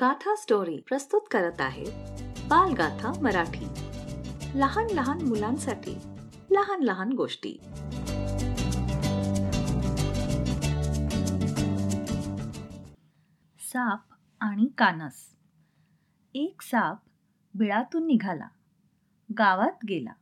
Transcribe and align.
गाथा 0.00 0.34
स्टोरी 0.34 0.80
प्रस्तुत 0.80 1.20
करत 1.30 1.60
आहे 1.60 1.84
बालगाथा 2.48 3.12
मराठी. 3.22 3.64
लहान 4.58 4.86
लहान 4.90 5.22
मुलांसाठी 5.22 5.98
लहान 6.50 6.82
लहान 6.82 7.12
गोष्टी. 7.12 7.58
साप 13.58 14.00
आणि 14.40 14.66
कानस. 14.78 15.36
एक 16.34 16.62
साप 16.62 16.98
बिळातून 17.54 18.06
निघाला. 18.06 18.48
गावात 19.38 19.84
गेला. 19.88 20.12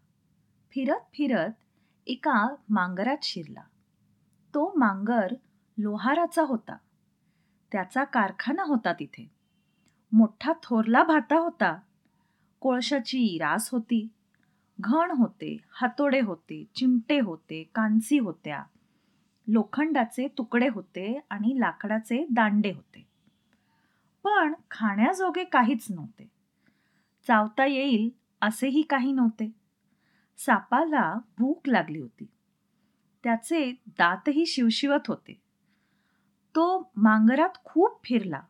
फिरत 0.71 1.01
फिरत 1.01 1.53
एका 2.07 2.55
मांगरात 2.69 3.19
शिरला. 3.23 3.63
तो 4.55 4.75
मांगर 4.77 5.29
लोहाराचा 5.79 6.43
होता. 6.43 6.77
त्याचा 7.73 8.05
कारखाना 8.05 8.63
होता 8.63 8.93
तिथे. 8.93 9.32
मोठा 10.13 10.53
थोरला 10.63 11.03
भाता 11.03 11.39
होता. 11.39 11.79
कोळशाची 12.61 13.39
रास 13.39 13.69
होती. 13.73 14.09
घण 14.81 15.11
होते 15.11 15.57
हातोडे 15.71 16.21
होते 16.21 16.65
चिमटे 16.75 17.21
होते 17.21 17.71
कांसी 17.75 18.19
होत्या. 18.19 18.63
लोखंडाचे 19.47 20.29
तुकडे 20.39 20.69
होते 20.69 21.21
आणि 21.31 21.61
लाकडाचे 21.61 22.27
दांडे 22.31 22.73
होते. 22.73 23.07
पण 24.25 24.55
खाण्याजोगे 24.71 25.45
काहीच 25.45 25.87
नव्हते. 25.91 26.31
चावता 27.27 27.67
येईल 27.67 28.11
असेही 28.41 28.83
काही 28.83 29.13
नव्हते. 29.13 29.51
सापाला 30.39 31.19
भूक 31.39 31.69
लागली 31.69 32.01
होती. 32.01 32.27
त्याचे 33.25 33.73
दातही 33.87 34.47
शिवशिवत 34.47 35.09
होते. 35.09 35.33
तो 36.55 36.93
मांगरात 36.97 37.65
खूप 37.65 38.01
फिरला. 38.05 38.41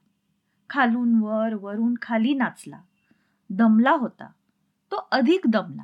खालून 0.73 1.15
वर 1.23 1.55
वरून 1.55 1.95
खाली 2.03 2.34
नाचला. 2.34 2.81
दमला 3.51 3.91
होता. 3.91 4.27
तो 4.91 5.09
अधिक 5.12 5.41
दमला. 5.48 5.83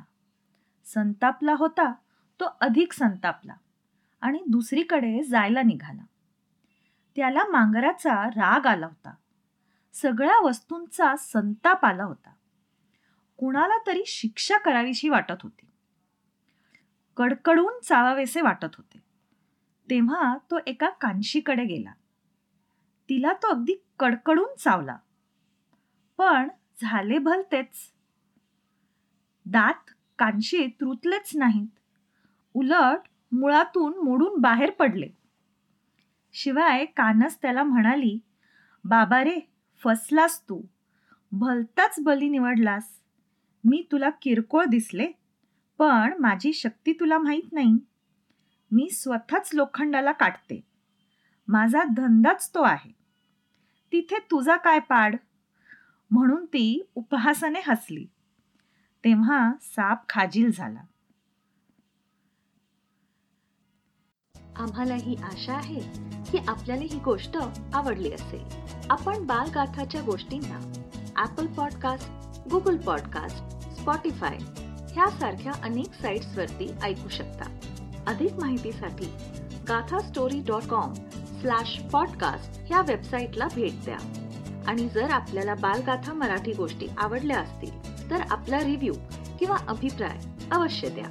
संतापला 0.85 1.53
होता. 1.53 1.91
तो 2.39 2.45
अधिक 2.61 2.93
संतापला. 2.93 3.53
आणि 4.21 4.43
दुसरीकडे 4.47 5.23
जायला 5.23 5.61
निघाला. 5.61 6.01
त्याला 7.15 7.43
मांगराचा 7.49 8.29
राग 8.29 8.65
आला 8.65 8.85
होता. 8.85 9.13
सगळ्या 9.93 10.41
वस्तूंचा 10.43 11.15
संताप 11.15 11.85
आला 11.85 12.03
होता. 12.03 12.29
कुणाला 13.37 13.77
तरी 13.87 14.03
शिक्षा 14.07 14.57
करावीशी 14.57 15.09
वाटत 15.09 15.35
होती. 15.43 15.65
कडकडून 17.17 17.79
चावावेसे 17.83 18.41
वाटत 18.41 18.75
होते. 18.77 18.97
तेव्हा 19.89 20.37
तो 20.51 20.55
एका 20.67 20.89
कांशीकडे 20.89 21.63
गेला. 21.63 21.91
तिला 23.09 23.33
तो 23.33 23.47
अगदी 23.47 23.73
कडकडून 23.99 24.55
चावला. 24.59 24.97
पण 26.17 26.47
झाले 26.81 27.17
भलतेच. 27.17 27.93
दात 29.45 29.91
कांशीत 30.19 30.69
रुतलेच 30.81 31.31
नाहीत. 31.35 31.67
उलट 32.53 32.99
मुळातून 33.31 34.03
मोडून 34.03 34.41
बाहेर 34.41 34.71
पडले. 34.71 35.09
शिवाय 36.33 36.85
कानस 36.85 37.41
त्याला 37.41 37.63
म्हणाली 37.63 38.19
बाबा 38.83 39.23
रे 39.23 39.39
फसलास 39.83 40.49
तू. 40.49 40.61
भलताच 41.31 41.95
बली 41.99 42.29
निवडलास. 42.29 43.01
मी 43.63 43.87
तुला 43.91 44.09
किरकोळ 44.09 44.65
दिसले 44.65 45.07
पण 45.77 46.13
माझी 46.19 46.53
शक्ती 46.53 46.93
तुला 46.93 47.17
माहीत 47.17 47.53
नाही. 47.53 47.77
मी 48.71 48.89
स्वतःच 48.89 49.49
लोखंडाला 49.53 50.11
काटते. 50.11 50.61
माझा 51.47 51.83
धंदाच 51.83 52.51
तो 52.53 52.61
आहे. 52.61 52.98
इथे 54.11 54.19
तुझा 54.31 54.55
काय 54.55 54.79
पाड? 54.79 55.15
म्हणून 56.11 56.45
ती 56.45 56.89
उपहासाने 56.95 57.59
हसली. 57.67 58.05
तेव्हा 59.03 59.51
साप 59.61 60.09
खाजील 60.09 60.51
झाला. 60.51 60.81
आम्हाला 64.55 64.93
ही 64.93 65.15
आशा 65.15 65.53
आहे 65.53 65.79
की 66.31 66.37
आपल्याला 66.47 66.81
ही 66.81 66.99
गोष्ट 66.99 67.37
आवडली 67.73 68.11
असेल. 68.11 68.45
आपण 68.89 69.25
बालगाथाच्या 69.25 70.01
गोष्टींना 70.01 70.73
Apple 71.21 71.47
podcast 71.47 72.09
Google 72.49 72.77
podcast 72.77 73.69
Spotify 73.79 74.37
ह्यासारख्या 74.93 75.53
अनेक 75.63 75.93
साईट्सवरती 75.93 76.71
ऐकू 76.83 77.09
शकता. 77.09 77.59
अधिक 78.07 78.33
माहितीसाठी 78.33 79.05
Gatha 79.67 79.99
story 79.99 80.43
dot 80.43 80.63
com 80.63 80.93
slash 81.41 81.79
podcast 81.91 82.59
ह्या 82.67 82.81
वेबसाईटला 82.81 83.47
भेट 83.55 83.73
द्या. 83.85 83.97
आणि 84.67 84.87
जर 84.87 85.09
आपल्याला 85.11 85.53
बालगाथा 85.53 86.13
मराठी 86.13 86.53
गोष्टी 86.53 86.87
आवडल्या 86.97 87.39
असतील 87.39 88.09
तर 88.09 88.21
आपला 88.29 88.59
रिव्ह्यू 88.59 88.93
किंवा 89.39 89.57
अभिप्राय 89.67 90.17
अवश्य 90.51 90.89
द्या. 90.89 91.05